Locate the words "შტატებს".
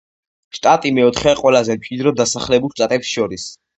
2.77-3.13